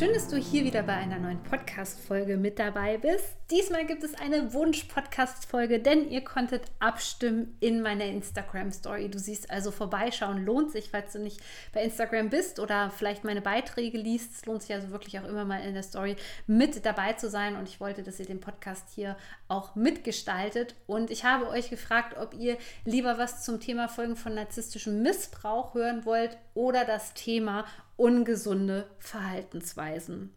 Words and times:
Schön, 0.00 0.14
dass 0.14 0.28
du 0.28 0.38
hier 0.38 0.64
wieder 0.64 0.82
bei 0.82 0.94
einer 0.94 1.18
neuen 1.18 1.42
Podcast-Folge 1.42 2.38
mit 2.38 2.58
dabei 2.58 2.96
bist. 2.96 3.39
Diesmal 3.50 3.84
gibt 3.84 4.04
es 4.04 4.14
eine 4.14 4.52
Wunsch-Podcast-Folge, 4.52 5.80
denn 5.80 6.08
ihr 6.08 6.22
konntet 6.22 6.62
abstimmen 6.78 7.56
in 7.58 7.82
meiner 7.82 8.04
Instagram-Story. 8.04 9.08
Du 9.10 9.18
siehst 9.18 9.50
also 9.50 9.72
vorbeischauen, 9.72 10.44
lohnt 10.44 10.70
sich, 10.70 10.90
falls 10.90 11.14
du 11.14 11.18
nicht 11.18 11.40
bei 11.72 11.82
Instagram 11.82 12.30
bist 12.30 12.60
oder 12.60 12.90
vielleicht 12.90 13.24
meine 13.24 13.40
Beiträge 13.40 13.98
liest. 13.98 14.34
Es 14.34 14.46
lohnt 14.46 14.62
sich 14.62 14.72
also 14.72 14.90
wirklich 14.90 15.18
auch 15.18 15.24
immer 15.24 15.44
mal 15.44 15.64
in 15.64 15.74
der 15.74 15.82
Story 15.82 16.14
mit 16.46 16.86
dabei 16.86 17.14
zu 17.14 17.28
sein 17.28 17.56
und 17.56 17.68
ich 17.68 17.80
wollte, 17.80 18.04
dass 18.04 18.20
ihr 18.20 18.26
den 18.26 18.38
Podcast 18.38 18.88
hier 18.94 19.16
auch 19.48 19.74
mitgestaltet. 19.74 20.76
Und 20.86 21.10
ich 21.10 21.24
habe 21.24 21.48
euch 21.48 21.70
gefragt, 21.70 22.16
ob 22.18 22.34
ihr 22.34 22.56
lieber 22.84 23.18
was 23.18 23.44
zum 23.44 23.58
Thema 23.58 23.88
Folgen 23.88 24.14
von 24.14 24.32
narzisstischem 24.32 25.02
Missbrauch 25.02 25.74
hören 25.74 26.04
wollt 26.04 26.38
oder 26.54 26.84
das 26.84 27.14
Thema 27.14 27.64
ungesunde 27.96 28.86
Verhaltensweisen. 29.00 30.32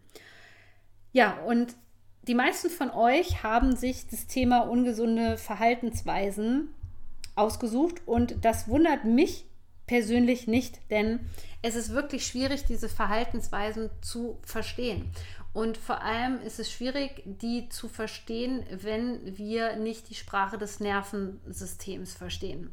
Ja, 1.11 1.37
und 1.45 1.75
die 2.27 2.35
meisten 2.35 2.69
von 2.69 2.89
euch 2.91 3.43
haben 3.43 3.75
sich 3.75 4.07
das 4.07 4.27
Thema 4.27 4.61
ungesunde 4.61 5.37
Verhaltensweisen 5.37 6.73
ausgesucht 7.35 8.01
und 8.05 8.45
das 8.45 8.67
wundert 8.67 9.05
mich 9.05 9.45
persönlich 9.87 10.47
nicht, 10.47 10.79
denn 10.89 11.19
es 11.61 11.75
ist 11.75 11.91
wirklich 11.91 12.25
schwierig, 12.25 12.65
diese 12.65 12.87
Verhaltensweisen 12.87 13.89
zu 14.01 14.37
verstehen. 14.43 15.11
Und 15.53 15.77
vor 15.77 16.01
allem 16.01 16.41
ist 16.41 16.59
es 16.59 16.71
schwierig, 16.71 17.21
die 17.25 17.69
zu 17.69 17.87
verstehen, 17.87 18.65
wenn 18.71 19.37
wir 19.37 19.75
nicht 19.75 20.09
die 20.09 20.15
Sprache 20.15 20.57
des 20.57 20.79
Nervensystems 20.79 22.13
verstehen. 22.13 22.71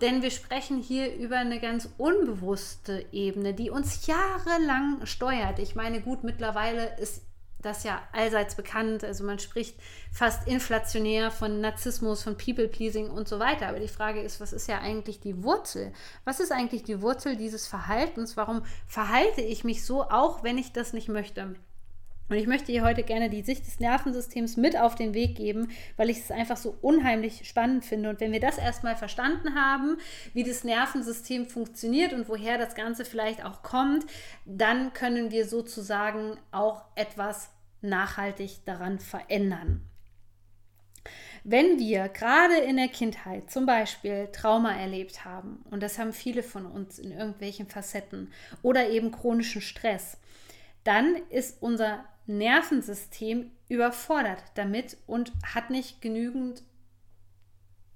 Denn 0.00 0.22
wir 0.22 0.30
sprechen 0.30 0.80
hier 0.80 1.12
über 1.16 1.38
eine 1.38 1.58
ganz 1.58 1.88
unbewusste 1.98 3.04
Ebene, 3.10 3.52
die 3.52 3.70
uns 3.70 4.06
jahrelang 4.06 5.04
steuert. 5.06 5.58
Ich 5.58 5.74
meine, 5.74 6.00
gut, 6.00 6.22
mittlerweile 6.22 6.96
ist 6.98 7.22
das 7.60 7.84
ja 7.84 8.02
allseits 8.12 8.54
bekannt. 8.54 9.04
Also 9.04 9.24
man 9.24 9.38
spricht 9.38 9.76
fast 10.12 10.46
inflationär 10.46 11.30
von 11.30 11.60
Narzissmus, 11.60 12.22
von 12.22 12.36
People-Pleasing 12.36 13.10
und 13.10 13.28
so 13.28 13.38
weiter. 13.38 13.68
Aber 13.68 13.80
die 13.80 13.88
Frage 13.88 14.20
ist, 14.20 14.40
was 14.40 14.52
ist 14.52 14.68
ja 14.68 14.78
eigentlich 14.78 15.20
die 15.20 15.42
Wurzel? 15.42 15.92
Was 16.24 16.40
ist 16.40 16.52
eigentlich 16.52 16.84
die 16.84 17.02
Wurzel 17.02 17.36
dieses 17.36 17.66
Verhaltens? 17.66 18.36
Warum 18.36 18.62
verhalte 18.86 19.40
ich 19.40 19.64
mich 19.64 19.84
so, 19.84 20.02
auch 20.02 20.42
wenn 20.42 20.58
ich 20.58 20.72
das 20.72 20.92
nicht 20.92 21.08
möchte? 21.08 21.54
Und 22.28 22.36
ich 22.36 22.46
möchte 22.46 22.72
hier 22.72 22.84
heute 22.84 23.02
gerne 23.02 23.30
die 23.30 23.42
Sicht 23.42 23.66
des 23.66 23.80
Nervensystems 23.80 24.56
mit 24.56 24.78
auf 24.78 24.94
den 24.94 25.14
Weg 25.14 25.36
geben, 25.36 25.68
weil 25.96 26.10
ich 26.10 26.18
es 26.18 26.30
einfach 26.30 26.58
so 26.58 26.76
unheimlich 26.82 27.48
spannend 27.48 27.84
finde. 27.84 28.10
Und 28.10 28.20
wenn 28.20 28.32
wir 28.32 28.40
das 28.40 28.58
erstmal 28.58 28.96
verstanden 28.96 29.54
haben, 29.54 29.96
wie 30.34 30.44
das 30.44 30.62
Nervensystem 30.62 31.46
funktioniert 31.46 32.12
und 32.12 32.28
woher 32.28 32.58
das 32.58 32.74
Ganze 32.74 33.04
vielleicht 33.04 33.44
auch 33.44 33.62
kommt, 33.62 34.04
dann 34.44 34.92
können 34.92 35.30
wir 35.30 35.46
sozusagen 35.46 36.36
auch 36.50 36.82
etwas 36.96 37.50
nachhaltig 37.80 38.64
daran 38.66 38.98
verändern. 38.98 39.82
Wenn 41.44 41.78
wir 41.78 42.08
gerade 42.08 42.56
in 42.56 42.76
der 42.76 42.88
Kindheit 42.88 43.50
zum 43.50 43.64
Beispiel 43.64 44.28
Trauma 44.32 44.72
erlebt 44.72 45.24
haben, 45.24 45.64
und 45.70 45.82
das 45.82 45.98
haben 45.98 46.12
viele 46.12 46.42
von 46.42 46.66
uns 46.66 46.98
in 46.98 47.10
irgendwelchen 47.10 47.68
Facetten, 47.68 48.32
oder 48.60 48.90
eben 48.90 49.12
chronischen 49.12 49.62
Stress, 49.62 50.18
dann 50.84 51.16
ist 51.30 51.62
unser 51.62 52.04
Nervensystem 52.28 53.50
überfordert 53.68 54.42
damit 54.54 54.96
und 55.06 55.32
hat 55.42 55.70
nicht 55.70 56.00
genügend 56.00 56.62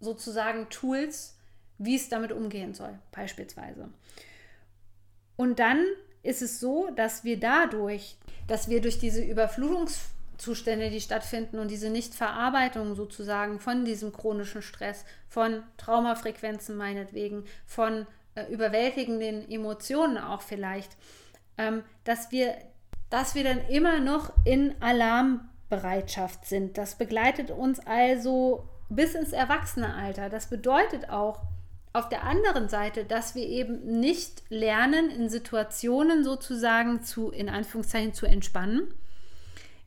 sozusagen 0.01 0.69
Tools, 0.69 1.37
wie 1.79 1.97
es 1.97 2.09
damit 2.09 2.33
umgehen 2.33 2.75
soll, 2.75 2.99
beispielsweise. 3.13 3.89
Und 5.37 5.59
dann 5.59 5.85
ist 6.23 6.43
es 6.43 6.61
so, 6.61 6.91
dass 6.95 7.25
wir 7.25 7.39
dadurch, 7.39 8.17
dass 8.47 8.69
wir 8.69 8.81
durch 8.81 8.99
diese 8.99 9.23
Überflutungszustände, 9.23 10.91
die 10.91 11.01
stattfinden 11.01 11.59
und 11.59 11.71
diese 11.71 11.91
Nichtverarbeitung 11.91 12.95
sozusagen 12.95 13.61
von 13.61 13.85
diesem 13.85 14.13
chronischen 14.13 14.63
Stress, 14.63 15.05
von 15.29 15.63
Traumafrequenzen 15.77 16.77
meinetwegen, 16.77 17.45
von 17.67 18.07
äh, 18.35 18.51
überwältigenden 18.53 19.51
Emotionen 19.51 20.19
auch 20.19 20.43
vielleicht, 20.43 20.97
ähm, 21.59 21.83
dass 22.05 22.31
wir 22.31 22.57
dass 23.13 23.35
wir 23.35 23.45
dann 23.45 23.61
immer 23.69 24.01
noch 24.01 24.33
in 24.47 24.75
Alarmbereitschaft 24.81 26.47
sind. 26.47 26.79
Das 26.79 26.97
begleitet 26.97 27.51
uns 27.51 27.79
also 27.79 28.67
bis 28.89 29.15
ins 29.15 29.35
Erwachsenealter. 29.35 30.31
Das 30.31 30.49
bedeutet 30.49 31.11
auch 31.11 31.43
auf 31.93 32.09
der 32.09 32.25
anderen 32.25 32.71
Seite, 32.71 33.05
dass 33.05 33.35
wir 33.35 33.47
eben 33.47 34.01
nicht 34.01 34.43
lernen, 34.49 35.11
in 35.11 35.29
Situationen 35.29 36.25
sozusagen 36.25 37.03
zu, 37.03 37.31
in 37.31 37.51
Anführungszeichen, 37.51 38.15
zu 38.15 38.25
entspannen, 38.25 38.95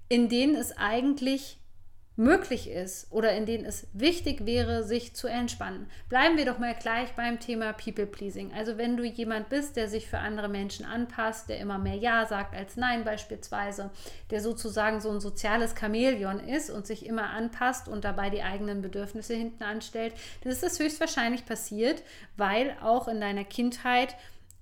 in 0.07 0.29
denen 0.29 0.55
es 0.55 0.77
eigentlich 0.77 1.57
möglich 2.17 2.69
ist 2.69 3.11
oder 3.11 3.33
in 3.33 3.45
denen 3.45 3.65
es 3.65 3.87
wichtig 3.93 4.45
wäre, 4.45 4.83
sich 4.83 5.15
zu 5.15 5.27
entspannen. 5.27 5.89
Bleiben 6.07 6.37
wir 6.37 6.45
doch 6.45 6.59
mal 6.59 6.73
gleich 6.73 7.11
beim 7.13 7.39
Thema 7.39 7.73
People 7.73 8.05
Pleasing. 8.05 8.53
Also 8.53 8.77
wenn 8.77 8.95
du 8.95 9.03
jemand 9.03 9.49
bist, 9.49 9.75
der 9.75 9.89
sich 9.89 10.07
für 10.07 10.19
andere 10.19 10.47
Menschen 10.47 10.85
anpasst, 10.85 11.49
der 11.49 11.59
immer 11.59 11.77
mehr 11.77 11.95
Ja 11.95 12.25
sagt 12.25 12.55
als 12.55 12.77
Nein 12.77 13.03
beispielsweise, 13.03 13.89
der 14.31 14.39
sozusagen 14.39 15.01
so 15.01 15.11
ein 15.11 15.19
soziales 15.19 15.75
Chamäleon 15.77 16.39
ist 16.39 16.69
und 16.69 16.87
sich 16.87 17.05
immer 17.05 17.31
anpasst 17.31 17.89
und 17.89 18.05
dabei 18.05 18.29
die 18.29 18.43
eigenen 18.43 18.81
Bedürfnisse 18.81 19.33
hinten 19.33 19.63
anstellt, 19.63 20.13
dann 20.41 20.51
ist 20.51 20.63
das 20.63 20.79
höchstwahrscheinlich 20.79 21.45
passiert, 21.45 22.01
weil 22.37 22.75
auch 22.81 23.07
in 23.07 23.19
deiner 23.19 23.43
Kindheit 23.43 24.15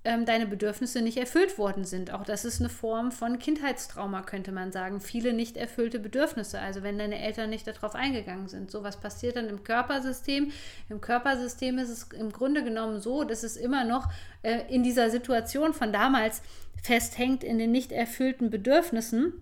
ähm, 0.04 0.26
deine 0.26 0.46
Bedürfnisse 0.46 1.00
nicht 1.00 1.16
erfüllt 1.16 1.56
worden 1.56 1.84
sind. 1.84 2.12
Auch 2.12 2.24
das 2.24 2.44
ist 2.44 2.60
eine 2.60 2.68
Form 2.68 3.10
von 3.10 3.38
Kindheitstrauma, 3.38 4.22
könnte 4.22 4.52
man 4.52 4.70
sagen. 4.70 5.00
Viele 5.00 5.32
nicht 5.32 5.56
erfüllte 5.56 5.98
Bedürfnisse. 5.98 6.60
Also 6.60 6.82
wenn 6.82 6.98
deine 6.98 7.20
Eltern 7.20 7.48
nicht 7.48 7.66
darauf 7.66 7.94
eingegangen 7.94 8.48
sind. 8.48 8.70
So 8.70 8.82
was 8.82 8.98
passiert 8.98 9.36
dann 9.36 9.48
im 9.48 9.64
Körpersystem. 9.64 10.52
Im 10.90 11.00
Körpersystem 11.00 11.78
ist 11.78 11.88
es 11.88 12.08
im 12.12 12.32
Grunde 12.32 12.62
genommen 12.62 13.00
so, 13.00 13.24
dass 13.24 13.42
es 13.42 13.56
immer 13.56 13.84
noch 13.84 14.10
äh, 14.42 14.60
in 14.68 14.82
dieser 14.82 15.08
Situation 15.08 15.72
von 15.72 15.90
damals 15.90 16.42
festhängt 16.82 17.42
in 17.42 17.56
den 17.56 17.72
nicht 17.72 17.90
erfüllten 17.90 18.50
Bedürfnissen. 18.50 19.32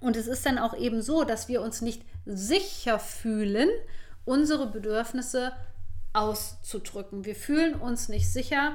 Und 0.00 0.16
es 0.16 0.26
ist 0.26 0.44
dann 0.44 0.58
auch 0.58 0.76
eben 0.76 1.02
so, 1.02 1.22
dass 1.22 1.46
wir 1.48 1.62
uns 1.62 1.82
nicht 1.82 2.02
sicher 2.26 2.98
fühlen, 2.98 3.68
unsere 4.24 4.66
Bedürfnisse 4.66 5.52
auszudrücken. 6.14 7.24
Wir 7.24 7.34
fühlen 7.34 7.74
uns 7.74 8.08
nicht 8.08 8.30
sicher, 8.32 8.74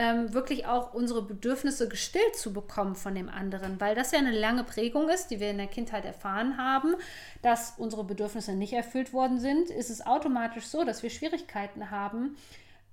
ähm, 0.00 0.32
wirklich 0.32 0.64
auch 0.64 0.94
unsere 0.94 1.20
Bedürfnisse 1.20 1.86
gestillt 1.86 2.34
zu 2.34 2.54
bekommen 2.54 2.96
von 2.96 3.14
dem 3.14 3.28
anderen, 3.28 3.78
weil 3.80 3.94
das 3.94 4.12
ja 4.12 4.18
eine 4.18 4.30
lange 4.30 4.64
Prägung 4.64 5.10
ist, 5.10 5.26
die 5.26 5.40
wir 5.40 5.50
in 5.50 5.58
der 5.58 5.66
Kindheit 5.66 6.06
erfahren 6.06 6.56
haben, 6.56 6.94
dass 7.42 7.74
unsere 7.76 8.02
Bedürfnisse 8.02 8.54
nicht 8.54 8.72
erfüllt 8.72 9.12
worden 9.12 9.38
sind, 9.38 9.68
ist 9.68 9.90
es 9.90 10.06
automatisch 10.06 10.64
so, 10.64 10.84
dass 10.84 11.02
wir 11.02 11.10
Schwierigkeiten 11.10 11.90
haben, 11.90 12.38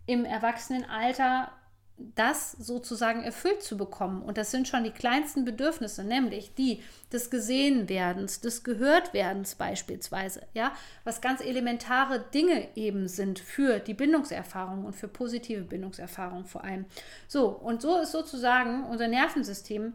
im 0.06 0.26
Erwachsenenalter 0.26 1.50
das 1.98 2.52
sozusagen 2.52 3.24
erfüllt 3.24 3.64
zu 3.64 3.76
bekommen. 3.76 4.22
Und 4.22 4.38
das 4.38 4.52
sind 4.52 4.68
schon 4.68 4.84
die 4.84 4.92
kleinsten 4.92 5.46
Bedürfnisse, 5.46 6.04
nämlich 6.04 6.54
die 6.54 6.84
des 7.12 7.30
Gesehenwerdens, 7.32 8.40
des 8.40 8.64
Gehörtwerdens 8.64 9.56
beispielsweise, 9.56 10.42
ja, 10.54 10.74
was 11.04 11.22
ganz 11.22 11.42
elementare 11.42 12.24
Dinge 12.34 12.68
eben 12.76 13.08
sind 13.08 13.40
für 13.40 13.80
die 13.80 13.96
Bindungserfahrung 13.96 14.86
und 14.86 14.96
für 14.96 15.08
positive 15.08 15.64
Bindungserfahrung 15.64 16.46
vor 16.46 16.64
allem. 16.64 16.86
So, 17.28 17.48
und 17.48 17.82
so 17.82 17.98
ist 17.98 18.12
sozusagen 18.12 18.84
unser 18.86 19.08
Nervensystem, 19.08 19.94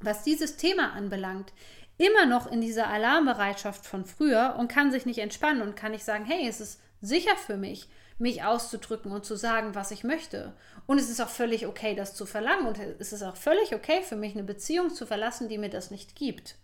was 0.00 0.24
dieses 0.24 0.56
Thema 0.56 0.92
anbelangt, 0.92 1.52
immer 1.96 2.26
noch 2.26 2.50
in 2.50 2.60
dieser 2.60 2.88
Alarmbereitschaft 2.88 3.86
von 3.86 4.04
früher 4.04 4.56
und 4.58 4.68
kann 4.68 4.90
sich 4.90 5.06
nicht 5.06 5.18
entspannen 5.18 5.62
und 5.62 5.76
kann 5.76 5.92
nicht 5.92 6.04
sagen, 6.04 6.24
hey, 6.24 6.46
es 6.46 6.60
ist 6.60 6.80
sicher 7.00 7.36
für 7.36 7.56
mich 7.56 7.88
mich 8.18 8.44
auszudrücken 8.44 9.12
und 9.12 9.24
zu 9.24 9.36
sagen, 9.36 9.74
was 9.74 9.90
ich 9.90 10.04
möchte. 10.04 10.52
Und 10.86 10.98
es 10.98 11.10
ist 11.10 11.20
auch 11.20 11.28
völlig 11.28 11.66
okay, 11.66 11.94
das 11.94 12.14
zu 12.14 12.26
verlangen. 12.26 12.66
Und 12.66 12.78
es 12.98 13.12
ist 13.12 13.22
auch 13.22 13.36
völlig 13.36 13.74
okay 13.74 14.02
für 14.02 14.16
mich, 14.16 14.34
eine 14.34 14.44
Beziehung 14.44 14.90
zu 14.90 15.06
verlassen, 15.06 15.48
die 15.48 15.58
mir 15.58 15.70
das 15.70 15.90
nicht 15.90 16.16
gibt. 16.16 16.56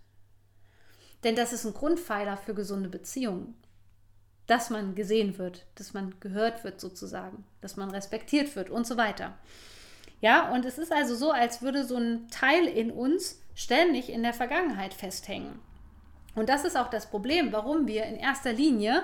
Denn 1.25 1.35
das 1.35 1.53
ist 1.53 1.65
ein 1.65 1.75
Grundpfeiler 1.75 2.37
für 2.37 2.55
gesunde 2.55 2.89
Beziehungen. 2.89 3.55
Dass 4.47 4.71
man 4.71 4.95
gesehen 4.95 5.37
wird, 5.37 5.67
dass 5.75 5.93
man 5.93 6.15
gehört 6.21 6.65
wird 6.65 6.81
sozusagen, 6.81 7.45
dass 7.61 7.77
man 7.77 7.91
respektiert 7.91 8.57
wird 8.57 8.71
und 8.71 8.87
so 8.87 8.97
weiter. 8.97 9.37
Ja, 10.21 10.51
und 10.53 10.65
es 10.65 10.79
ist 10.79 10.93
also 10.93 11.15
so, 11.15 11.31
als 11.31 11.63
würde 11.63 11.85
so 11.85 11.97
ein 11.97 12.29
Teil 12.29 12.67
in 12.67 12.91
uns 12.91 13.41
ständig 13.55 14.11
in 14.11 14.23
der 14.23 14.33
Vergangenheit 14.33 14.95
festhängen. 14.95 15.59
Und 16.35 16.49
das 16.49 16.65
ist 16.65 16.77
auch 16.77 16.89
das 16.89 17.07
Problem, 17.07 17.53
warum 17.53 17.87
wir 17.87 18.05
in 18.05 18.17
erster 18.17 18.53
Linie 18.53 19.03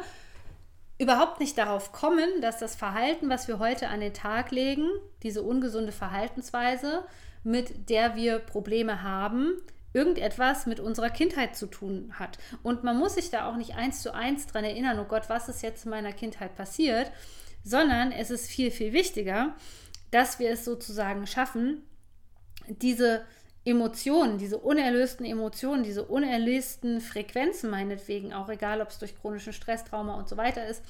überhaupt 0.98 1.40
nicht 1.40 1.58
darauf 1.58 1.92
kommen, 1.92 2.40
dass 2.40 2.58
das 2.58 2.76
Verhalten, 2.76 3.28
was 3.28 3.48
wir 3.48 3.58
heute 3.58 3.88
an 3.88 4.00
den 4.00 4.14
Tag 4.14 4.50
legen, 4.50 4.88
diese 5.22 5.42
ungesunde 5.42 5.92
Verhaltensweise, 5.92 7.04
mit 7.42 7.90
der 7.90 8.16
wir 8.16 8.38
Probleme 8.38 9.02
haben, 9.02 9.56
irgendetwas 9.92 10.66
mit 10.66 10.80
unserer 10.80 11.10
Kindheit 11.10 11.56
zu 11.56 11.66
tun 11.66 12.12
hat. 12.18 12.38
Und 12.62 12.84
man 12.84 12.98
muss 12.98 13.14
sich 13.14 13.30
da 13.30 13.48
auch 13.48 13.56
nicht 13.56 13.76
eins 13.76 14.02
zu 14.02 14.12
eins 14.12 14.46
dran 14.46 14.64
erinnern, 14.64 14.98
oh 14.98 15.04
Gott, 15.04 15.28
was 15.28 15.48
ist 15.48 15.62
jetzt 15.62 15.84
in 15.84 15.90
meiner 15.90 16.12
Kindheit 16.12 16.56
passiert, 16.56 17.10
sondern 17.62 18.12
es 18.12 18.30
ist 18.30 18.48
viel, 18.48 18.70
viel 18.70 18.92
wichtiger, 18.92 19.54
dass 20.10 20.38
wir 20.38 20.50
es 20.50 20.64
sozusagen 20.64 21.26
schaffen, 21.26 21.82
diese 22.68 23.24
Emotionen, 23.64 24.38
diese 24.38 24.58
unerlösten 24.58 25.24
Emotionen, 25.24 25.82
diese 25.82 26.04
unerlösten 26.04 27.00
Frequenzen 27.00 27.70
meinetwegen, 27.70 28.34
auch 28.34 28.48
egal 28.48 28.82
ob 28.82 28.90
es 28.90 28.98
durch 28.98 29.18
chronischen 29.18 29.54
Stresstrauma 29.54 30.14
und 30.16 30.28
so 30.28 30.36
weiter 30.36 30.66
ist, 30.66 30.82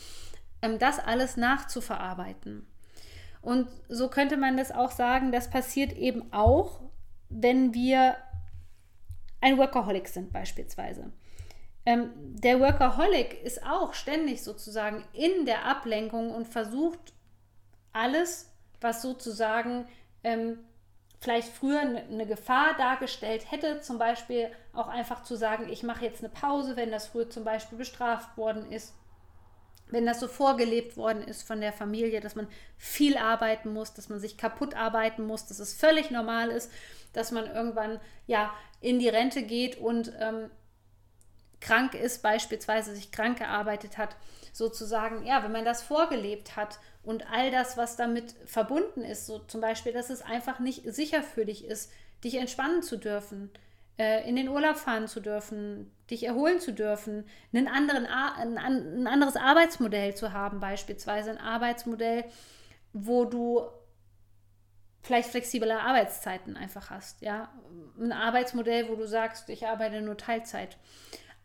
ähm, 0.60 0.78
das 0.78 0.98
alles 0.98 1.36
nachzuverarbeiten. 1.36 2.66
Und 3.42 3.68
so 3.88 4.08
könnte 4.08 4.36
man 4.36 4.56
das 4.56 4.72
auch 4.72 4.90
sagen, 4.90 5.30
das 5.30 5.50
passiert 5.50 5.92
eben 5.92 6.32
auch, 6.32 6.80
wenn 7.28 7.74
wir 7.74 8.16
ein 9.40 9.58
Workaholic 9.58 10.08
sind 10.08 10.32
beispielsweise. 10.32 11.12
Ähm, 11.86 12.10
der 12.16 12.60
Workaholic 12.60 13.42
ist 13.44 13.62
auch 13.62 13.92
ständig 13.92 14.42
sozusagen 14.42 15.04
in 15.12 15.44
der 15.44 15.66
Ablenkung 15.66 16.30
und 16.30 16.48
versucht 16.48 17.12
alles, 17.92 18.50
was 18.80 19.02
sozusagen 19.02 19.86
ähm, 20.24 20.58
vielleicht 21.24 21.48
früher 21.48 21.80
eine 21.80 22.26
Gefahr 22.26 22.76
dargestellt 22.76 23.50
hätte, 23.50 23.80
zum 23.80 23.98
Beispiel 23.98 24.48
auch 24.74 24.88
einfach 24.88 25.22
zu 25.22 25.36
sagen, 25.36 25.70
ich 25.70 25.82
mache 25.82 26.04
jetzt 26.04 26.22
eine 26.22 26.28
Pause, 26.28 26.76
wenn 26.76 26.90
das 26.90 27.06
früher 27.06 27.30
zum 27.30 27.44
Beispiel 27.44 27.78
bestraft 27.78 28.36
worden 28.36 28.70
ist, 28.70 28.92
wenn 29.88 30.04
das 30.04 30.20
so 30.20 30.28
vorgelebt 30.28 30.98
worden 30.98 31.22
ist 31.22 31.42
von 31.42 31.62
der 31.62 31.72
Familie, 31.72 32.20
dass 32.20 32.36
man 32.36 32.46
viel 32.76 33.16
arbeiten 33.16 33.72
muss, 33.72 33.94
dass 33.94 34.10
man 34.10 34.18
sich 34.18 34.36
kaputt 34.36 34.74
arbeiten 34.74 35.26
muss, 35.26 35.46
dass 35.46 35.60
es 35.60 35.72
völlig 35.72 36.10
normal 36.10 36.50
ist, 36.50 36.70
dass 37.14 37.30
man 37.32 37.46
irgendwann 37.46 38.00
ja 38.26 38.52
in 38.82 38.98
die 38.98 39.08
Rente 39.08 39.44
geht 39.44 39.78
und 39.78 40.12
ähm, 40.20 40.50
krank 41.64 41.94
ist, 41.94 42.22
beispielsweise 42.22 42.94
sich 42.94 43.10
krank 43.10 43.38
gearbeitet 43.38 43.96
hat, 43.96 44.16
sozusagen, 44.52 45.24
ja, 45.26 45.42
wenn 45.42 45.52
man 45.52 45.64
das 45.64 45.82
vorgelebt 45.82 46.56
hat 46.56 46.78
und 47.02 47.30
all 47.32 47.50
das, 47.50 47.76
was 47.76 47.96
damit 47.96 48.34
verbunden 48.44 49.02
ist, 49.02 49.26
so 49.26 49.38
zum 49.38 49.60
Beispiel, 49.60 49.92
dass 49.92 50.10
es 50.10 50.22
einfach 50.22 50.60
nicht 50.60 50.82
sicher 50.94 51.22
für 51.22 51.46
dich 51.46 51.64
ist, 51.64 51.90
dich 52.22 52.36
entspannen 52.36 52.82
zu 52.82 52.98
dürfen, 52.98 53.50
äh, 53.98 54.28
in 54.28 54.36
den 54.36 54.48
Urlaub 54.48 54.76
fahren 54.76 55.08
zu 55.08 55.20
dürfen, 55.20 55.90
dich 56.10 56.24
erholen 56.26 56.60
zu 56.60 56.72
dürfen, 56.72 57.26
einen 57.52 57.68
anderen, 57.68 58.06
ein, 58.06 59.06
anderes 59.06 59.36
Arbeitsmodell 59.36 60.14
zu 60.14 60.32
haben, 60.32 60.60
beispielsweise 60.60 61.30
ein 61.30 61.38
Arbeitsmodell, 61.38 62.24
wo 62.92 63.24
du 63.24 63.62
vielleicht 65.02 65.30
flexible 65.30 65.70
Arbeitszeiten 65.70 66.56
einfach 66.56 66.90
hast, 66.90 67.22
ja, 67.22 67.50
ein 67.98 68.12
Arbeitsmodell, 68.12 68.88
wo 68.88 68.96
du 68.96 69.06
sagst, 69.06 69.48
ich 69.48 69.66
arbeite 69.66 70.00
nur 70.00 70.16
Teilzeit. 70.16 70.76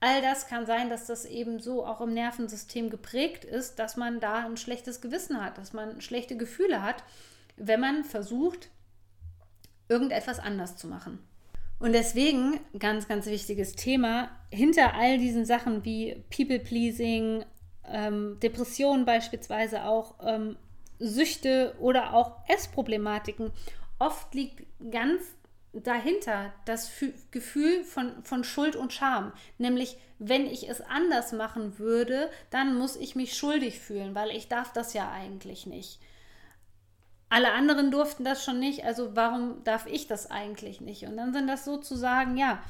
All 0.02 0.22
das 0.22 0.48
kann 0.48 0.66
sein, 0.66 0.90
dass 0.90 1.08
das 1.08 1.26
eben 1.26 1.60
so 1.60 1.86
auch 1.86 2.00
im 2.00 2.14
Nervensystem 2.14 2.90
geprägt 2.90 3.44
ist, 3.44 3.80
dass 3.80 3.98
man 3.98 4.20
da 4.20 4.46
ein 4.46 4.56
schlechtes 4.56 5.02
Gewissen 5.02 5.44
hat, 5.44 5.58
dass 5.58 5.74
man 5.74 6.00
schlechte 6.00 6.38
Gefühle 6.38 6.82
hat, 6.82 7.04
wenn 7.58 7.82
man 7.82 8.06
versucht, 8.06 8.70
irgendetwas 9.90 10.40
anders 10.40 10.78
zu 10.78 10.88
machen. 10.88 11.20
Und 11.80 11.94
deswegen, 11.94 12.60
ganz, 12.78 13.08
ganz 13.08 13.26
wichtiges 13.26 13.74
Thema, 13.74 14.30
hinter 14.52 14.94
all 14.94 15.18
diesen 15.18 15.46
Sachen 15.46 15.84
wie 15.84 16.24
People-Pleasing, 16.30 17.46
ähm, 17.86 18.38
Depressionen 18.42 19.06
beispielsweise 19.06 19.86
auch, 19.86 20.16
ähm, 20.22 20.58
Süchte 21.00 21.76
oder 21.80 22.14
auch 22.14 22.38
Essproblematiken, 22.50 23.52
oft 23.98 24.34
liegt 24.36 24.66
ganz 24.92 25.22
dahinter 25.74 26.52
das 26.66 26.92
Gefühl 27.32 27.84
von, 27.84 28.24
von 28.24 28.44
Schuld 28.44 28.76
und 28.76 28.94
Scham. 28.94 29.34
Nämlich, 29.58 29.98
wenn 30.18 30.46
ich 30.46 30.70
es 30.70 30.82
anders 30.82 31.32
machen 31.32 31.78
würde, 31.78 32.30
dann 32.50 32.76
muss 32.76 32.96
ich 32.96 33.16
mich 33.16 33.38
schuldig 33.38 33.80
fühlen, 33.80 34.16
weil 34.16 34.32
ich 34.32 34.48
darf 34.48 34.74
das 34.74 34.94
ja 34.94 35.12
eigentlich 35.12 35.66
nicht. 35.66 36.00
Alle 37.30 37.52
anderen 37.52 37.92
durften 37.92 38.26
das 38.26 38.44
schon 38.44 38.60
nicht, 38.60 38.84
also 38.84 39.16
warum 39.16 39.64
darf 39.64 39.86
ich 39.86 40.08
das 40.08 40.32
eigentlich 40.32 40.82
nicht? 40.82 41.04
Und 41.04 41.16
dann 41.18 41.32
sind 41.32 41.48
das 41.48 41.64
sozusagen, 41.64 42.38
ja, 42.38 42.62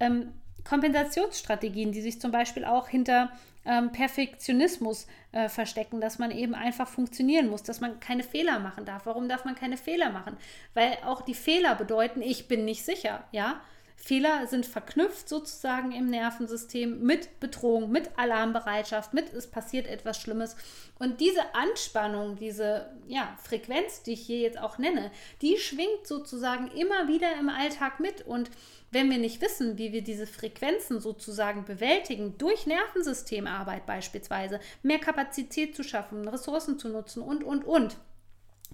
ähm, 0.00 0.32
Kompensationsstrategien, 0.64 1.92
die 1.92 2.00
sich 2.00 2.20
zum 2.20 2.32
Beispiel 2.32 2.64
auch 2.64 2.88
hinter 2.88 3.30
ähm, 3.66 3.92
Perfektionismus 3.92 5.06
äh, 5.32 5.48
verstecken, 5.48 6.00
dass 6.00 6.18
man 6.18 6.30
eben 6.30 6.54
einfach 6.54 6.88
funktionieren 6.88 7.48
muss, 7.48 7.62
dass 7.62 7.80
man 7.80 8.00
keine 8.00 8.22
Fehler 8.22 8.58
machen 8.58 8.84
darf. 8.84 9.06
Warum 9.06 9.28
darf 9.28 9.44
man 9.44 9.54
keine 9.54 9.76
Fehler 9.76 10.10
machen? 10.10 10.36
Weil 10.74 10.98
auch 11.04 11.22
die 11.22 11.34
Fehler 11.34 11.74
bedeuten, 11.74 12.22
ich 12.22 12.48
bin 12.48 12.64
nicht 12.64 12.84
sicher, 12.84 13.24
ja. 13.32 13.60
Fehler 13.96 14.46
sind 14.46 14.66
verknüpft 14.66 15.28
sozusagen 15.28 15.90
im 15.90 16.06
Nervensystem 16.06 17.02
mit 17.02 17.40
Bedrohung, 17.40 17.90
mit 17.90 18.10
Alarmbereitschaft, 18.16 19.14
mit 19.14 19.32
es 19.32 19.48
passiert 19.48 19.86
etwas 19.86 20.20
Schlimmes. 20.20 20.54
Und 20.98 21.20
diese 21.20 21.54
Anspannung, 21.54 22.36
diese 22.36 22.90
ja, 23.08 23.36
Frequenz, 23.42 24.02
die 24.02 24.12
ich 24.12 24.20
hier 24.20 24.38
jetzt 24.38 24.60
auch 24.60 24.78
nenne, 24.78 25.10
die 25.42 25.56
schwingt 25.56 26.06
sozusagen 26.06 26.68
immer 26.68 27.08
wieder 27.08 27.36
im 27.40 27.48
Alltag 27.48 27.98
mit. 27.98 28.24
Und 28.24 28.50
wenn 28.92 29.10
wir 29.10 29.18
nicht 29.18 29.40
wissen, 29.40 29.78
wie 29.78 29.92
wir 29.92 30.02
diese 30.02 30.26
Frequenzen 30.26 31.00
sozusagen 31.00 31.64
bewältigen, 31.64 32.38
durch 32.38 32.66
Nervensystemarbeit 32.66 33.86
beispielsweise, 33.86 34.60
mehr 34.82 34.98
Kapazität 34.98 35.74
zu 35.74 35.82
schaffen, 35.82 36.28
Ressourcen 36.28 36.78
zu 36.78 36.90
nutzen 36.90 37.22
und, 37.22 37.42
und, 37.42 37.64
und, 37.64 37.96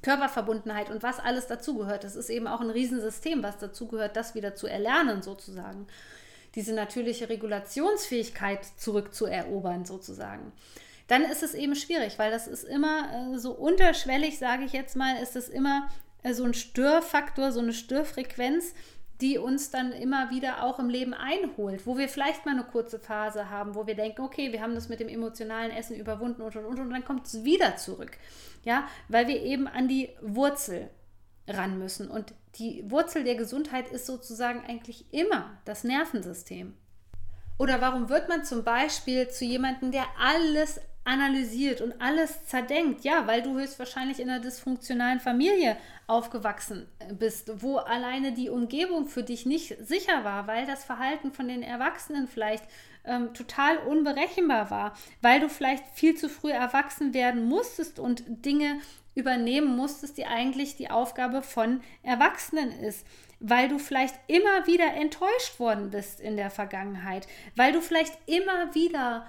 Körperverbundenheit 0.02 0.90
und 0.90 1.02
was 1.02 1.18
alles 1.18 1.46
dazugehört. 1.46 2.04
Das 2.04 2.16
ist 2.16 2.28
eben 2.28 2.46
auch 2.46 2.60
ein 2.60 2.70
Riesensystem, 2.70 3.42
was 3.42 3.58
dazugehört, 3.58 4.16
das 4.16 4.34
wieder 4.34 4.54
zu 4.54 4.66
erlernen 4.66 5.22
sozusagen. 5.22 5.86
Diese 6.54 6.74
natürliche 6.74 7.28
Regulationsfähigkeit 7.28 8.60
zurückzuerobern 8.76 9.84
sozusagen. 9.84 10.52
Dann 11.08 11.22
ist 11.22 11.42
es 11.42 11.54
eben 11.54 11.74
schwierig, 11.74 12.18
weil 12.18 12.30
das 12.30 12.46
ist 12.46 12.64
immer 12.64 13.32
äh, 13.34 13.38
so 13.38 13.52
unterschwellig, 13.52 14.38
sage 14.38 14.64
ich 14.64 14.72
jetzt 14.72 14.96
mal, 14.96 15.16
ist 15.22 15.36
es 15.36 15.48
immer 15.48 15.88
äh, 16.22 16.32
so 16.34 16.44
ein 16.44 16.54
Störfaktor, 16.54 17.52
so 17.52 17.60
eine 17.60 17.72
Störfrequenz, 17.72 18.74
die 19.22 19.38
uns 19.38 19.70
dann 19.70 19.92
immer 19.92 20.30
wieder 20.30 20.64
auch 20.64 20.80
im 20.80 20.88
Leben 20.88 21.14
einholt, 21.14 21.86
wo 21.86 21.96
wir 21.96 22.08
vielleicht 22.08 22.44
mal 22.44 22.52
eine 22.52 22.64
kurze 22.64 22.98
Phase 22.98 23.48
haben, 23.48 23.76
wo 23.76 23.86
wir 23.86 23.94
denken, 23.94 24.22
okay, 24.22 24.52
wir 24.52 24.60
haben 24.60 24.74
das 24.74 24.88
mit 24.88 24.98
dem 24.98 25.08
emotionalen 25.08 25.70
Essen 25.70 25.96
überwunden 25.96 26.42
und 26.42 26.56
und 26.56 26.64
und 26.64 26.80
und 26.80 26.90
dann 26.90 27.04
kommt 27.04 27.26
es 27.26 27.44
wieder 27.44 27.76
zurück. 27.76 28.18
Ja, 28.64 28.88
weil 29.08 29.28
wir 29.28 29.40
eben 29.40 29.68
an 29.68 29.86
die 29.86 30.10
Wurzel 30.20 30.90
ran 31.46 31.78
müssen. 31.78 32.10
Und 32.10 32.34
die 32.56 32.84
Wurzel 32.90 33.22
der 33.22 33.36
Gesundheit 33.36 33.90
ist 33.90 34.06
sozusagen 34.06 34.64
eigentlich 34.66 35.12
immer 35.12 35.58
das 35.64 35.84
Nervensystem. 35.84 36.74
Oder 37.58 37.80
warum 37.80 38.08
wird 38.08 38.28
man 38.28 38.44
zum 38.44 38.64
Beispiel 38.64 39.28
zu 39.28 39.44
jemandem, 39.44 39.92
der 39.92 40.06
alles 40.18 40.80
analysiert 41.04 41.80
und 41.80 42.00
alles 42.00 42.46
zerdenkt. 42.46 43.04
Ja, 43.04 43.26
weil 43.26 43.42
du 43.42 43.58
höchstwahrscheinlich 43.58 44.20
in 44.20 44.30
einer 44.30 44.40
dysfunktionalen 44.40 45.20
Familie 45.20 45.76
aufgewachsen 46.06 46.86
bist, 47.18 47.62
wo 47.62 47.78
alleine 47.78 48.32
die 48.32 48.50
Umgebung 48.50 49.06
für 49.06 49.22
dich 49.22 49.46
nicht 49.46 49.76
sicher 49.80 50.24
war, 50.24 50.46
weil 50.46 50.66
das 50.66 50.84
Verhalten 50.84 51.32
von 51.32 51.48
den 51.48 51.62
Erwachsenen 51.62 52.28
vielleicht 52.28 52.64
ähm, 53.04 53.34
total 53.34 53.78
unberechenbar 53.78 54.70
war, 54.70 54.96
weil 55.20 55.40
du 55.40 55.48
vielleicht 55.48 55.84
viel 55.94 56.14
zu 56.14 56.28
früh 56.28 56.50
erwachsen 56.50 57.14
werden 57.14 57.44
musstest 57.46 57.98
und 57.98 58.22
Dinge 58.26 58.80
übernehmen 59.14 59.76
musstest, 59.76 60.16
die 60.16 60.26
eigentlich 60.26 60.76
die 60.76 60.90
Aufgabe 60.90 61.42
von 61.42 61.80
Erwachsenen 62.02 62.70
ist 62.70 63.06
weil 63.42 63.68
du 63.68 63.78
vielleicht 63.78 64.14
immer 64.28 64.66
wieder 64.66 64.94
enttäuscht 64.94 65.58
worden 65.58 65.90
bist 65.90 66.20
in 66.20 66.36
der 66.36 66.50
Vergangenheit, 66.50 67.26
weil 67.56 67.72
du 67.72 67.80
vielleicht 67.80 68.16
immer 68.26 68.72
wieder 68.74 69.26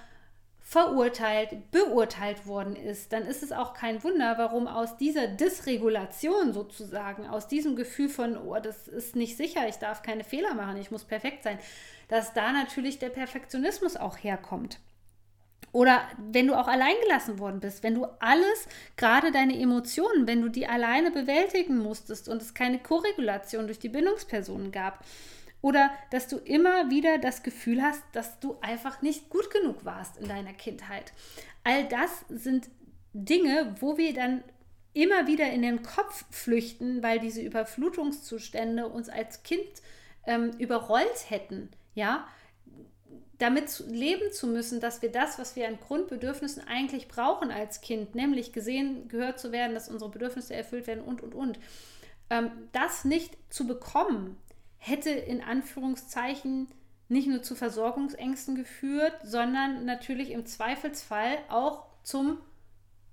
verurteilt, 0.66 1.72
beurteilt 1.72 2.48
worden 2.48 2.76
ist, 2.76 3.12
dann 3.12 3.24
ist 3.24 3.44
es 3.44 3.52
auch 3.52 3.74
kein 3.74 4.02
Wunder, 4.04 4.38
warum 4.38 4.68
aus 4.68 4.98
dieser 4.98 5.28
Dysregulation 5.28 6.54
sozusagen, 6.54 7.28
aus 7.28 7.48
diesem 7.48 7.76
Gefühl 7.76 8.10
von, 8.10 8.38
oh, 8.38 8.58
das 8.60 8.88
ist 8.88 9.16
nicht 9.16 9.36
sicher, 9.36 9.68
ich 9.68 9.76
darf 9.76 10.02
keine 10.02 10.24
Fehler 10.24 10.54
machen, 10.56 10.78
ich 10.78 10.90
muss 10.90 11.04
perfekt 11.04 11.44
sein, 11.44 11.60
dass 12.08 12.34
da 12.34 12.54
natürlich 12.54 12.98
der 12.98 13.10
Perfektionismus 13.10 13.98
auch 13.98 14.18
herkommt. 14.18 14.80
Oder 15.74 16.04
wenn 16.18 16.48
du 16.48 16.56
auch 16.56 16.68
allein 16.68 16.96
gelassen 17.02 17.40
worden 17.40 17.60
bist, 17.60 17.84
wenn 17.84 17.96
du 17.96 18.06
alles, 18.20 18.68
gerade 18.96 19.32
deine 19.32 19.60
Emotionen, 19.60 20.28
wenn 20.28 20.42
du 20.42 20.50
die 20.50 20.68
alleine 20.68 21.12
bewältigen 21.12 21.80
musstest 21.80 22.30
und 22.30 22.42
es 22.42 22.54
keine 22.54 22.80
Korregulation 22.80 23.66
durch 23.66 23.80
die 23.80 23.90
Bindungspersonen 23.90 24.72
gab, 24.72 25.04
oder 25.64 25.92
dass 26.12 26.28
du 26.28 26.38
immer 26.38 26.92
wieder 26.92 27.18
das 27.18 27.42
Gefühl 27.42 27.82
hast, 27.82 28.04
dass 28.12 28.40
du 28.42 28.58
einfach 28.62 29.02
nicht 29.02 29.30
gut 29.30 29.50
genug 29.50 29.86
warst 29.86 30.18
in 30.18 30.28
deiner 30.28 30.54
Kindheit. 30.54 31.14
All 31.64 31.88
das 31.88 32.26
sind 32.28 32.70
Dinge, 33.14 33.74
wo 33.80 33.98
wir 33.98 34.14
dann 34.14 34.44
immer 34.94 35.26
wieder 35.26 35.50
in 35.50 35.62
den 35.62 35.82
Kopf 35.82 36.26
flüchten, 36.32 37.02
weil 37.02 37.20
diese 37.20 37.42
Überflutungszustände 37.42 38.90
uns 38.90 39.08
als 39.08 39.44
Kind 39.44 39.64
ähm, 40.28 40.52
überrollt 40.60 41.30
hätten, 41.30 41.70
ja, 41.96 42.28
damit 43.40 43.80
leben 43.88 44.34
zu 44.34 44.48
müssen, 44.48 44.82
dass 44.82 45.02
wir 45.02 45.12
das, 45.12 45.40
was 45.40 45.56
wir 45.56 45.70
an 45.70 45.80
Grundbedürfnissen 45.80 46.68
eigentlich 46.68 47.08
brauchen 47.08 47.52
als 47.52 47.80
Kind, 47.80 48.16
nämlich 48.16 48.52
gesehen, 48.52 49.08
gehört 49.08 49.40
zu 49.40 49.54
werden, 49.54 49.74
dass 49.74 49.88
unsere 49.88 50.12
Bedürfnisse 50.12 50.56
erfüllt 50.56 50.88
werden 50.88 51.04
und, 51.04 51.24
und, 51.24 51.34
und, 51.34 51.60
ähm, 52.30 52.52
das 52.74 53.06
nicht 53.06 53.38
zu 53.50 53.66
bekommen, 53.66 54.38
hätte 54.86 55.12
in 55.12 55.42
Anführungszeichen 55.42 56.68
nicht 57.08 57.28
nur 57.28 57.42
zu 57.42 57.56
Versorgungsängsten 57.56 58.56
geführt, 58.56 59.14
sondern 59.24 59.86
natürlich 59.86 60.32
im 60.32 60.46
Zweifelsfall 60.46 61.38
auch 61.48 61.86
zum 62.04 62.40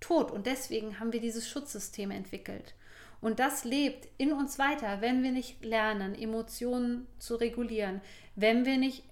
Tod. 0.00 0.32
Und 0.32 0.46
deswegen 0.46 0.98
haben 0.98 1.12
wir 1.12 1.20
dieses 1.20 1.48
Schutzsystem 1.48 2.10
entwickelt. 2.10 2.74
Und 3.20 3.38
das 3.38 3.64
lebt 3.64 4.08
in 4.18 4.32
uns 4.32 4.58
weiter, 4.58 5.00
wenn 5.00 5.22
wir 5.22 5.30
nicht 5.30 5.64
lernen, 5.64 6.16
Emotionen 6.16 7.06
zu 7.18 7.36
regulieren, 7.36 8.00
wenn 8.34 8.64
wir 8.64 8.76
nicht 8.76 9.04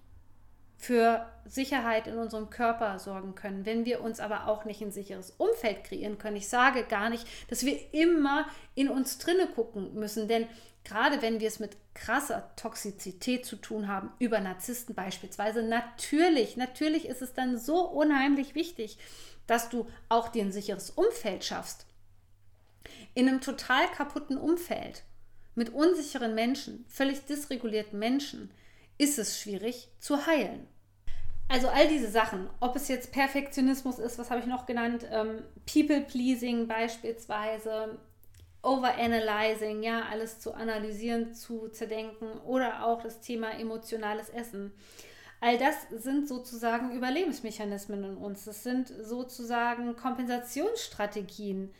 für 0.78 1.26
Sicherheit 1.44 2.06
in 2.06 2.16
unserem 2.18 2.50
Körper 2.50 3.00
sorgen 3.00 3.34
können, 3.34 3.66
wenn 3.66 3.84
wir 3.84 4.00
uns 4.00 4.20
aber 4.20 4.46
auch 4.46 4.64
nicht 4.64 4.80
ein 4.80 4.92
sicheres 4.92 5.32
Umfeld 5.32 5.82
kreieren 5.82 6.18
können. 6.18 6.36
Ich 6.36 6.48
sage 6.48 6.84
gar 6.84 7.10
nicht, 7.10 7.26
dass 7.50 7.66
wir 7.66 7.92
immer 7.92 8.46
in 8.76 8.88
uns 8.88 9.18
drinne 9.18 9.48
gucken 9.48 9.94
müssen, 9.94 10.28
denn 10.28 10.46
gerade 10.84 11.20
wenn 11.20 11.40
wir 11.40 11.48
es 11.48 11.58
mit 11.58 11.76
krasser 11.94 12.52
Toxizität 12.54 13.44
zu 13.44 13.56
tun 13.56 13.88
haben, 13.88 14.12
über 14.20 14.38
Narzissten 14.38 14.94
beispielsweise, 14.94 15.64
natürlich, 15.64 16.56
natürlich 16.56 17.08
ist 17.08 17.22
es 17.22 17.34
dann 17.34 17.58
so 17.58 17.80
unheimlich 17.80 18.54
wichtig, 18.54 18.98
dass 19.48 19.70
du 19.70 19.86
auch 20.08 20.28
dir 20.28 20.44
ein 20.44 20.52
sicheres 20.52 20.90
Umfeld 20.90 21.44
schaffst. 21.44 21.86
In 23.14 23.26
einem 23.26 23.40
total 23.40 23.88
kaputten 23.88 24.38
Umfeld, 24.38 25.02
mit 25.56 25.70
unsicheren 25.70 26.36
Menschen, 26.36 26.84
völlig 26.88 27.26
dysregulierten 27.26 27.98
Menschen, 27.98 28.52
ist 28.98 29.18
es 29.18 29.40
schwierig 29.40 29.88
zu 29.98 30.26
heilen. 30.26 30.66
Also 31.48 31.68
all 31.68 31.88
diese 31.88 32.10
Sachen, 32.10 32.50
ob 32.60 32.76
es 32.76 32.88
jetzt 32.88 33.10
Perfektionismus 33.10 33.98
ist, 33.98 34.18
was 34.18 34.30
habe 34.30 34.40
ich 34.40 34.46
noch 34.46 34.66
genannt, 34.66 35.06
ähm, 35.10 35.42
People-Pleasing 35.72 36.68
beispielsweise, 36.68 37.98
Overanalyzing, 38.62 39.82
ja, 39.82 40.02
alles 40.10 40.40
zu 40.40 40.52
analysieren, 40.52 41.32
zu 41.32 41.68
zerdenken 41.68 42.32
oder 42.44 42.84
auch 42.84 43.02
das 43.02 43.20
Thema 43.20 43.52
emotionales 43.58 44.28
Essen. 44.28 44.72
All 45.40 45.56
das 45.56 45.74
sind 45.90 46.28
sozusagen 46.28 46.90
Überlebensmechanismen 46.90 48.02
in 48.04 48.16
uns. 48.16 48.44
Das 48.44 48.64
sind 48.64 48.88
sozusagen 48.88 49.94
Kompensationsstrategien. 49.96 51.72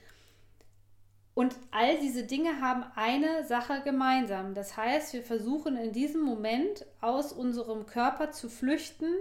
Und 1.39 1.55
all 1.71 2.01
diese 2.01 2.25
Dinge 2.25 2.61
haben 2.61 2.83
eine 2.97 3.47
Sache 3.47 3.83
gemeinsam. 3.85 4.55
Das 4.55 4.77
heißt, 4.77 5.13
wir 5.13 5.23
versuchen 5.23 5.77
in 5.77 5.93
diesem 5.93 6.21
Moment 6.21 6.85
aus 7.01 7.33
unserem 7.33 7.87
Körper 7.87 8.33
zu 8.33 8.49
flüchten 8.49 9.15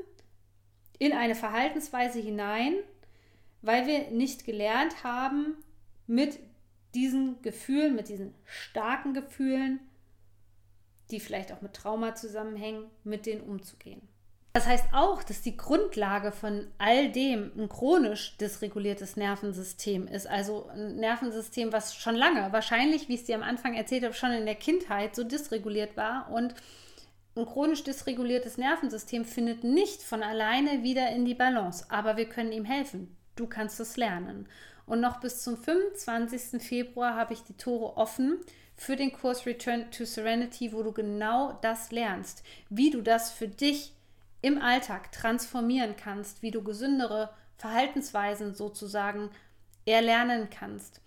in 0.98 1.14
eine 1.14 1.36
Verhaltensweise 1.36 2.18
hinein, 2.18 2.74
weil 3.62 3.86
wir 3.86 4.10
nicht 4.10 4.46
gelernt 4.46 5.04
haben, 5.04 5.58
mit 6.08 6.40
diesen 6.96 7.40
Gefühlen, 7.44 7.96
mit 7.96 8.10
diesen 8.10 8.34
starken 8.46 9.14
Gefühlen, 9.14 9.80
die 11.12 11.20
vielleicht 11.20 11.52
auch 11.52 11.62
mit 11.62 11.76
Trauma 11.76 12.16
zusammenhängen, 12.16 12.90
mit 13.04 13.28
denen 13.28 13.42
umzugehen. 13.42 14.02
Das 14.58 14.66
heißt 14.66 14.88
auch, 14.92 15.22
dass 15.22 15.44
die 15.44 15.56
Grundlage 15.56 16.32
von 16.32 16.66
all 16.80 17.12
dem 17.12 17.52
ein 17.56 17.70
chronisch 17.70 18.38
dysreguliertes 18.38 19.16
Nervensystem 19.16 20.08
ist. 20.08 20.26
Also 20.26 20.68
ein 20.74 20.96
Nervensystem, 20.96 21.72
was 21.72 21.94
schon 21.94 22.16
lange, 22.16 22.52
wahrscheinlich, 22.52 23.08
wie 23.08 23.14
ich 23.14 23.20
es 23.20 23.26
dir 23.28 23.36
am 23.36 23.44
Anfang 23.44 23.76
erzählt 23.76 24.04
habe, 24.04 24.16
schon 24.16 24.32
in 24.32 24.48
der 24.48 24.56
Kindheit 24.56 25.16
so 25.16 25.24
dysreguliert 25.24 25.96
war. 25.96 26.32
Und 26.32 26.56
ein 27.36 27.46
chronisch 27.46 27.84
dysreguliertes 27.84 28.58
Nervensystem 28.58 29.26
findet 29.26 29.64
nicht 29.64 30.02
von 30.02 30.24
alleine 30.24 30.82
wieder 30.82 31.08
in 31.12 31.26
die 31.26 31.36
Balance. 31.36 31.86
Aber 31.90 32.18
wir 32.18 32.28
können 32.28 32.52
ihm 32.52 32.66
helfen. 32.66 33.16
Du 33.36 33.46
kannst 33.46 33.80
es 33.80 33.96
lernen. 33.96 34.50
Und 34.88 35.02
noch 35.02 35.20
bis 35.20 35.44
zum 35.44 35.56
25. 35.56 36.60
Februar 36.64 37.14
habe 37.14 37.34
ich 37.34 37.44
die 37.44 37.58
Tore 37.58 37.96
offen 37.96 38.40
für 38.76 38.96
den 38.96 39.14
Kurs 39.14 39.46
Return 39.46 39.92
to 39.92 40.04
Serenity, 40.04 40.74
wo 40.74 40.82
du 40.82 40.94
genau 40.94 41.60
das 41.62 41.92
lernst, 41.92 42.42
wie 42.72 42.90
du 42.90 43.04
das 43.04 43.30
für 43.32 43.48
dich 43.48 43.94
im 44.42 44.62
Alltag 44.62 45.12
transformieren 45.12 45.96
kannst, 45.96 46.42
wie 46.42 46.52
du 46.52 46.64
gesündere 46.64 47.30
Verhaltensweisen 47.58 48.54
sozusagen 48.54 49.32
erlernen 49.86 50.50
kannst. 50.50 51.02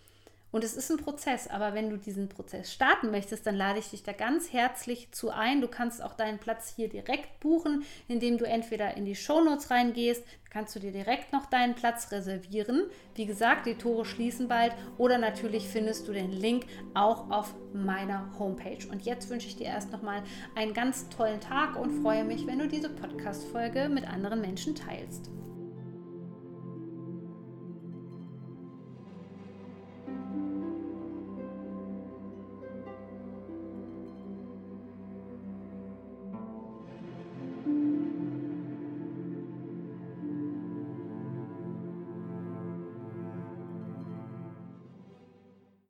Und 0.52 0.64
es 0.64 0.76
ist 0.76 0.90
ein 0.90 0.97
Prozess, 0.97 1.49
aber 1.49 1.75
wenn 1.75 1.90
du 1.90 1.97
diesen 1.97 2.28
Prozess 2.28 2.73
starten 2.73 3.11
möchtest, 3.11 3.47
dann 3.47 3.54
lade 3.54 3.78
ich 3.78 3.90
dich 3.90 4.02
da 4.02 4.12
ganz 4.12 4.52
herzlich 4.52 5.12
zu 5.12 5.30
ein. 5.30 5.61
Du 5.61 5.69
kannst 5.69 6.02
auch 6.02 6.14
deinen 6.14 6.38
Platz 6.38 6.73
hier 6.75 6.88
direkt 6.88 7.40
buchen, 7.40 7.85
indem 8.09 8.38
du 8.38 8.45
entweder 8.45 8.97
in 8.97 9.04
die 9.04 9.14
Shownotes 9.14 9.71
reingehst, 9.71 10.25
kannst 10.50 10.75
du 10.75 10.80
dir 10.80 10.90
direkt 10.90 11.33
noch 11.33 11.47
deinen 11.47 11.75
Platz 11.75 12.11
reservieren. 12.11 12.87
Wie 13.14 13.26
gesagt, 13.26 13.66
die 13.66 13.76
Tore 13.76 14.04
schließen 14.04 14.49
bald 14.49 14.73
oder 14.99 15.16
natürlich 15.16 15.69
findest 15.69 16.09
du 16.09 16.12
den 16.12 16.33
Link 16.33 16.66
auch 16.95 17.30
auf 17.30 17.54
meiner 17.73 18.37
Homepage. 18.38 18.87
Und 18.90 19.02
jetzt 19.02 19.30
wünsche 19.30 19.47
ich 19.47 19.57
dir 19.57 19.66
erst 19.66 19.92
nochmal 19.92 20.23
einen 20.57 20.75
ganz 20.75 21.09
tollen 21.09 21.40
Tag 21.40 21.76
und 21.76 22.02
freue 22.02 22.25
mich, 22.25 22.47
wenn 22.47 22.59
du 22.59 22.66
diese 22.66 22.90
Podcast-Folge 22.90 23.88
mit 23.88 24.09
anderen 24.09 24.40
Menschen 24.40 24.75
teilst. 24.75 25.30